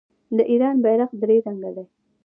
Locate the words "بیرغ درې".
0.83-1.37